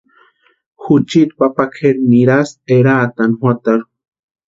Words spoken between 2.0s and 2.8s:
nirasti